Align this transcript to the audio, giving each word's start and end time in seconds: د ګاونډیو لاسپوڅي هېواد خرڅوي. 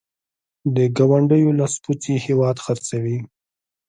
د 0.75 0.77
ګاونډیو 0.97 1.57
لاسپوڅي 1.59 2.15
هېواد 2.25 2.57
خرڅوي. 2.65 3.17